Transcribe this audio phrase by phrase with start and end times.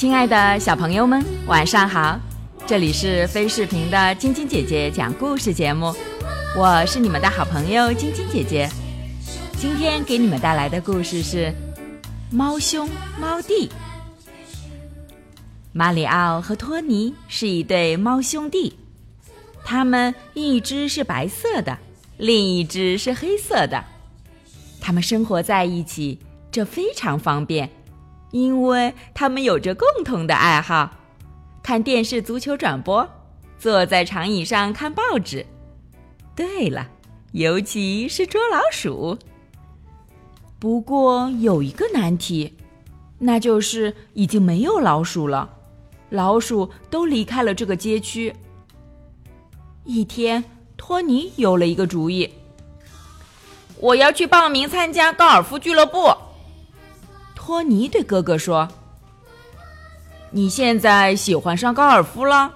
[0.00, 2.18] 亲爱的小朋友们，晚上好！
[2.66, 5.94] 这里是飞视频的晶晶姐姐讲故事节目，
[6.56, 8.66] 我是你们的好朋友晶晶姐姐。
[9.58, 11.52] 今天给你们带来的故事是
[12.34, 12.88] 《猫兄
[13.20, 13.68] 猫弟》。
[15.74, 18.72] 马里奥和托尼是一对猫兄弟，
[19.66, 21.76] 他们一只是白色的，
[22.16, 23.84] 另一只是黑色的。
[24.80, 26.18] 他们生活在一起，
[26.50, 27.68] 这非常方便，
[28.30, 30.90] 因为他们有着共同的爱好：
[31.62, 33.08] 看电视足球转播，
[33.58, 35.44] 坐在长椅上看报纸。
[36.36, 36.88] 对了，
[37.32, 39.18] 尤其是捉老鼠。
[40.58, 42.54] 不过有一个难题，
[43.18, 45.50] 那就是已经没有老鼠了。
[46.10, 48.34] 老鼠都离开了这个街区。
[49.84, 50.44] 一天，
[50.76, 52.32] 托尼有了一个主意：
[53.78, 56.12] 我要去报名参加高尔夫俱乐部。
[57.42, 58.68] 托尼对哥哥说
[60.30, 62.52] ：“你现在喜欢上高尔夫了？”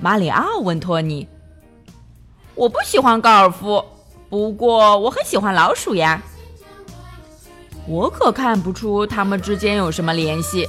[0.00, 1.28] 马里奥问托尼
[2.56, 3.84] ：“我不喜欢高尔夫，
[4.30, 6.22] 不过我很喜欢老鼠呀。”
[7.86, 10.66] 我可看不出他们之间有什么联系。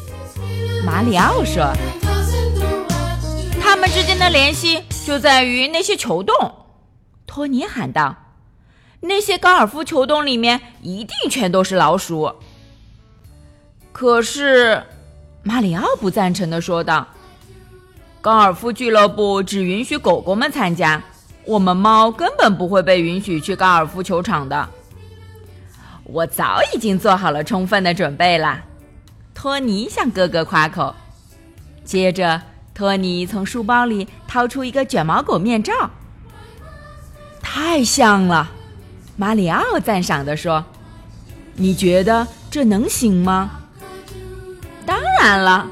[0.86, 1.72] 马里奥说
[3.64, 6.36] ：“他们之间的联系就在于那些球洞。”
[7.26, 8.18] 托尼喊道
[9.00, 12.30] ：“那些高尔夫球洞里面一定全都是老鼠。”
[13.94, 14.84] 可是，
[15.44, 17.08] 马里奥不赞成的说道
[18.20, 21.02] ：“高尔夫俱乐部只允许狗狗们参加，
[21.46, 24.68] 我们猫根本不会被允许去高尔夫球场的。”
[26.06, 28.62] 我早已经做好了充分的准备了。
[29.34, 30.94] 托尼向哥哥夸口，
[31.86, 32.42] 接着
[32.74, 35.92] 托尼从书包里掏出一个卷毛狗面罩，
[37.42, 38.52] 太像了。
[39.16, 40.66] 马里奥赞赏地说
[41.56, 43.60] ：“你觉得这能行吗
[45.24, 45.70] ？”“然了。”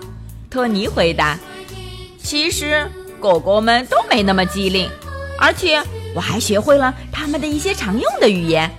[0.50, 1.38] 托尼回答。
[2.22, 2.90] “其实
[3.20, 4.90] 狗狗们都没那么机灵，
[5.38, 5.82] 而且
[6.16, 8.70] 我还学会了它们的一些常用的语言，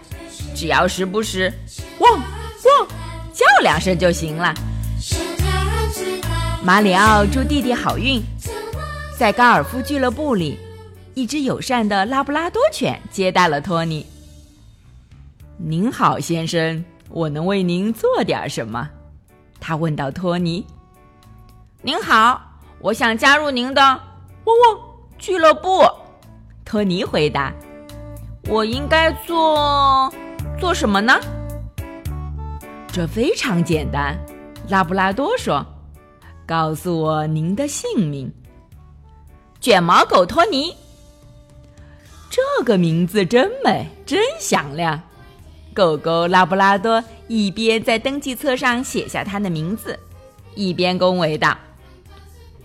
[0.55, 1.53] 只要时不时
[1.99, 2.88] 汪汪
[3.32, 4.55] 叫两声就行了。”
[6.65, 8.22] 马里奥祝弟弟好运。
[9.19, 10.59] 在高尔夫俱乐部里，
[11.15, 14.05] 一只友善的拉布拉多犬接待了托尼。
[15.59, 18.88] 您好，先生，我能为您做点什么？
[19.62, 20.67] 他问到托尼。
[21.83, 22.43] 您好，
[22.81, 24.81] 我想加入您的汪汪
[25.19, 25.84] 俱乐部。
[26.65, 27.55] 托尼回答。
[28.49, 30.12] 我应该做
[30.59, 31.21] 做什么呢？
[32.89, 34.19] 这非常简单，
[34.69, 35.65] 拉布拉多说。
[36.44, 38.31] 告诉我您的姓名，
[39.61, 40.75] 卷毛狗托尼。
[42.29, 45.00] 这个名字真美，真响亮。
[45.73, 47.03] 狗狗拉布拉多
[47.34, 49.98] 一边在登记册上写下他的名字，
[50.54, 51.56] 一边恭维道：“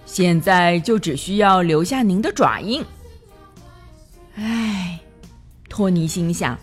[0.05, 2.83] 现在就只需要留下您的爪印。”
[4.35, 4.99] 唉，
[5.69, 6.59] 托尼心想：“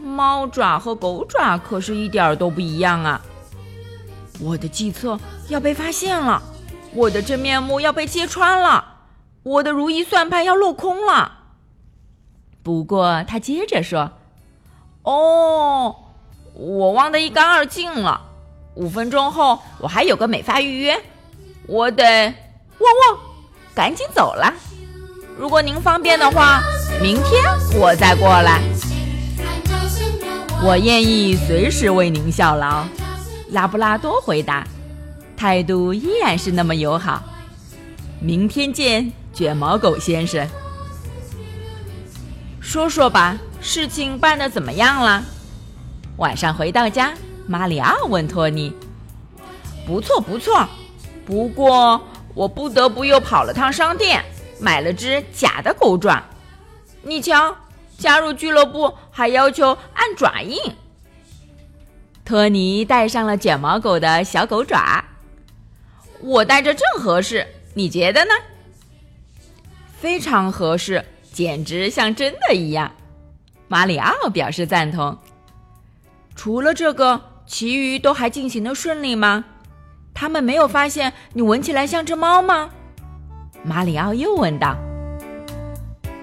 [0.00, 3.20] 猫爪和狗爪可是一点都不一样啊。”
[4.40, 6.42] 我的计策要被发现了，
[6.94, 9.02] 我的真面目要被揭穿了，
[9.42, 11.40] 我的如意算盘要落空了。
[12.62, 14.12] 不过他接着说
[15.04, 15.94] ：“哦，
[16.54, 18.20] 我忘得一干二净了。
[18.74, 20.98] 五分钟后我还有个美发预约，
[21.66, 22.04] 我得
[22.78, 23.18] 汪汪，
[23.74, 24.52] 赶紧走了。
[25.38, 26.62] 如果您方便的话，
[27.00, 27.42] 明天
[27.78, 28.60] 我再过来。
[30.64, 32.84] 我愿意随时为您效劳。”
[33.50, 34.66] 拉布拉多回答，
[35.36, 37.22] 态度依然是那么友好。
[38.18, 40.48] 明天见，卷毛狗先生。
[42.60, 45.22] 说说吧，事情办得怎么样了？
[46.18, 47.14] 晚上回到家，
[47.46, 48.72] 马里奥问托尼
[49.86, 50.68] ：“不错，不错。
[51.24, 52.00] 不过
[52.34, 54.22] 我不得不又跑了趟商店，
[54.60, 56.22] 买了只假的狗爪。
[57.02, 57.56] 你瞧，
[57.96, 60.58] 加入俱乐部还要求按爪印。”
[62.24, 65.04] 托尼戴上了卷毛狗的小狗爪，
[66.20, 68.30] 我戴着正合适，你觉得呢？
[69.98, 72.92] 非常合适，简直像真的一样。
[73.66, 75.16] 马里奥表示赞同。
[76.34, 79.44] 除了这个，其余都还进行的顺利吗？
[80.14, 82.70] 他们没有发现你闻起来像只猫吗？
[83.64, 84.76] 马里奥又问道。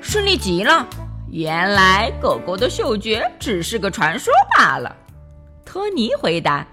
[0.01, 0.87] 顺利极了，
[1.31, 4.95] 原来狗狗的嗅觉只是个传说罢了。
[5.65, 6.65] 托尼回答：“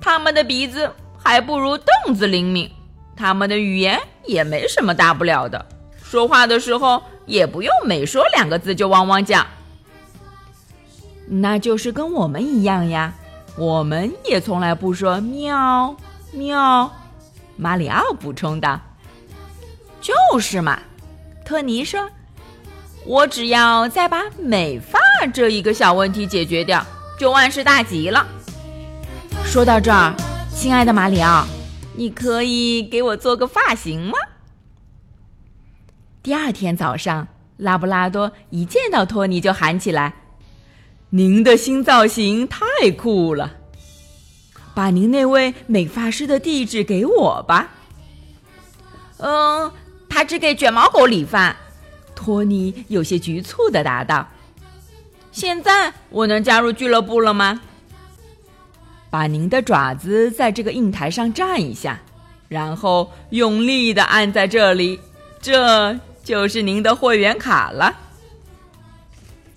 [0.00, 2.70] 他们的鼻子还不如凳子灵敏，
[3.16, 5.64] 他们的语言也没什么大不了的，
[6.02, 9.46] 说话的时候也不用每说两个字就汪汪叫。
[11.28, 13.12] 那就是跟我们一样呀，
[13.56, 15.96] 我们也从来不说喵
[16.32, 16.90] 喵
[17.56, 18.80] 马里奥补充道。
[20.00, 20.78] “就是嘛。”
[21.44, 22.08] 托尼说
[23.06, 24.98] ，“我只要再把美发
[25.32, 26.84] 这一个小问题解决掉，
[27.18, 28.26] 就万事大吉了。”
[29.44, 30.12] 说到这儿，
[30.52, 31.46] 亲爱的马里奥，
[31.94, 34.18] 你可以给我做个发型吗？
[36.22, 40.12] 第二天早上，拉布拉多一见到托尼就喊起来
[41.10, 42.60] ：“您的新造型太
[42.96, 43.54] 酷了！
[44.74, 47.70] 把您那位美发师的地址给我吧。
[49.18, 49.70] ”“嗯，
[50.08, 51.56] 他只给卷毛狗理发。”
[52.14, 54.26] 托尼有些局促的答道。
[55.32, 57.60] “现在我能加入俱乐部了吗
[59.10, 62.00] ？”“把您的爪子在这个印台上站一下，
[62.48, 65.00] 然后用力的按在这里，
[65.40, 67.94] 这。”就是您的会员卡了。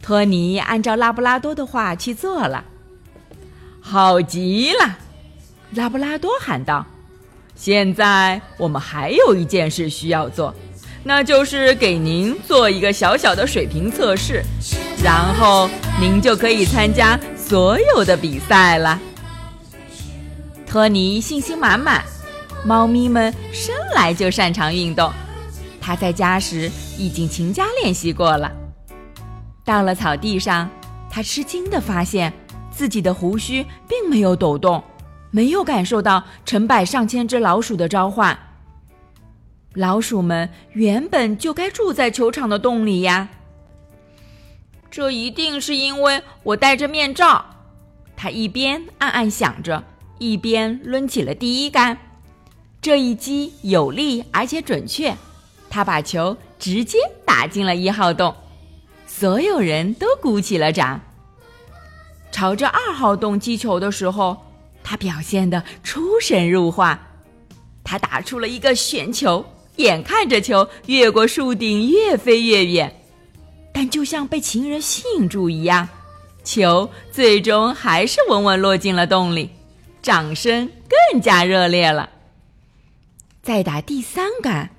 [0.09, 2.65] 托尼按照拉布拉多的话去做了。
[3.79, 4.97] 好极了，
[5.75, 6.83] 拉布拉多喊道
[7.55, 10.51] ：“现在我们还有一件事需要做，
[11.03, 14.43] 那就是给您做一个小小的水平测试，
[15.03, 15.69] 然后
[16.01, 18.99] 您就可以参加所有的比赛了。”
[20.65, 22.03] 托尼信心满满，
[22.65, 25.13] 猫咪们生来就擅长运动。
[25.79, 26.67] 他在家时
[26.97, 28.51] 已经勤加练习过了。
[29.69, 30.67] 到了草地上，
[31.11, 32.33] 他吃惊地发现
[32.71, 34.83] 自己的胡须并没有抖动，
[35.29, 38.35] 没有感受到成百上千只老鼠的召唤。
[39.75, 43.29] 老鼠们原本就该住在球场的洞里呀。
[44.89, 47.45] 这一定是因为我戴着面罩。
[48.17, 49.83] 他一边暗暗想着，
[50.17, 51.95] 一边抡起了第一杆。
[52.81, 55.15] 这一击有力而且准确。
[55.69, 58.35] 他把球直接打进了一号洞，
[59.09, 61.01] 所有人都鼓起了掌。
[62.31, 64.37] 朝着二号洞击球的时候，
[64.83, 67.07] 他表现的出神入化。
[67.83, 69.43] 他打出了一个旋球，
[69.77, 73.01] 眼看着球越过树顶，越飞越远。
[73.73, 75.89] 但就像被情人吸引住一样，
[76.43, 79.49] 球最终还是稳稳落进了洞里。
[80.01, 80.69] 掌声
[81.11, 82.09] 更加热烈了。
[83.41, 84.69] 在打第三杆。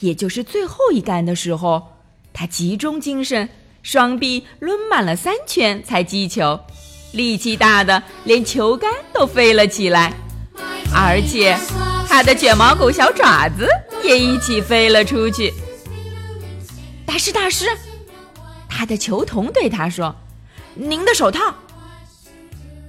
[0.00, 1.88] 也就是最后一杆的时候，
[2.32, 3.46] 他集中精神，
[3.82, 6.58] 双臂抡满了三圈才击球，
[7.12, 10.12] 力气大的连球杆都飞了起来，
[10.94, 11.56] 而且
[12.06, 13.68] 他的卷毛狗小爪子
[14.04, 15.52] 也一起飞了出去。
[17.06, 17.66] 大师，大师，
[18.68, 20.14] 他的球童对他说
[20.74, 21.54] ：“您的手套。”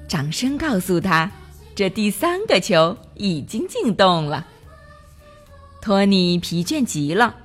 [0.07, 1.31] 掌声告诉他，
[1.73, 4.45] 这第三个球已经进洞了。
[5.81, 7.35] 托尼疲倦极了，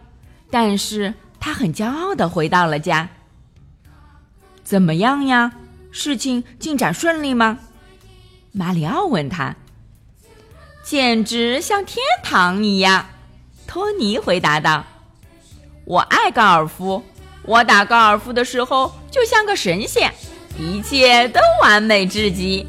[0.50, 3.08] 但是他很骄傲的回到了家。
[4.66, 5.52] 怎么样呀？
[5.92, 7.58] 事情进展顺利吗？
[8.50, 9.54] 马里奥问他。
[10.82, 13.06] 简直像天堂一样，
[13.68, 14.84] 托尼回答道。
[15.84, 17.04] 我爱高尔夫，
[17.44, 20.12] 我打高尔夫的时候就像个神仙，
[20.58, 22.66] 一切都完美至极。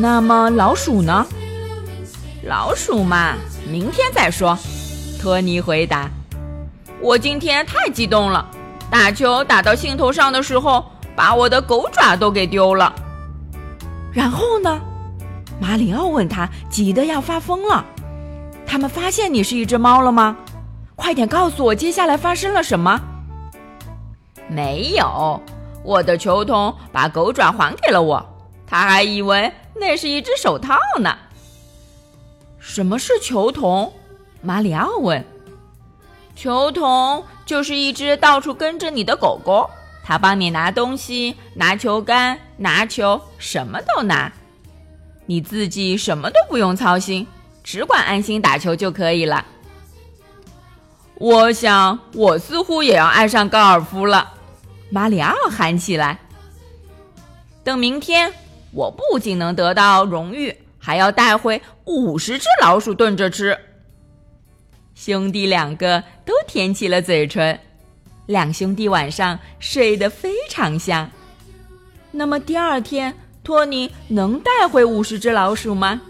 [0.00, 1.26] 那么老鼠呢？
[2.44, 3.34] 老鼠嘛。
[3.68, 4.56] 明天再说，
[5.20, 6.08] 托尼回答。
[7.00, 8.48] 我今天太激动了，
[8.90, 12.94] 打球打到兴头上的时候，把我的狗爪都给丢了。
[14.12, 14.80] 然后呢？
[15.60, 17.84] 马里奥问他，急得要发疯了。
[18.66, 20.36] 他们发现你是一只猫了吗？
[20.94, 23.00] 快点告诉我，接下来发生了什么？
[24.48, 25.40] 没有，
[25.82, 28.24] 我的球童把狗爪还给了我，
[28.66, 31.16] 他还以为那是一只手套呢。
[32.58, 33.92] 什么是球童？
[34.42, 35.24] 马里奥问。
[36.34, 39.70] 球童就是一只到处跟着你的狗狗，
[40.04, 44.30] 它帮你拿东西、拿球杆、拿球，什么都拿。
[45.24, 47.26] 你自己什么都不用操心，
[47.62, 49.44] 只管安心打球就可以了。
[51.14, 54.34] 我想，我似乎也要爱上高尔夫了。
[54.90, 56.18] 马里奥喊起来。
[57.64, 58.32] 等明天，
[58.72, 60.54] 我不仅能得到荣誉。
[60.78, 63.58] 还要带回五十只老鼠炖着吃。
[65.06, 67.56] 兄弟两个都舔起了嘴唇，
[68.26, 71.08] 两兄弟晚上睡得非常香。
[72.10, 76.00] 那么第二天，托尼能带回五十只老鼠吗？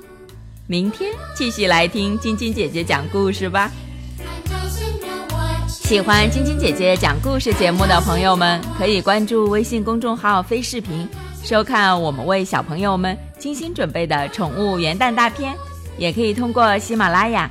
[0.67, 3.71] 明天继续来听晶晶姐姐讲故事吧。
[5.69, 11.07] 喜欢晶晶姐姐讲故事节目的朋友们，可以关注微信公众号“飞视频”。
[11.45, 15.55] 收看我们为小朋友们精心准备的宠物元旦大片，
[15.99, 17.51] 也可以通过喜马拉雅